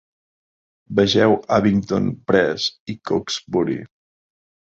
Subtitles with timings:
[0.99, 3.77] Vegeu Abingdon Press i Cokesbury.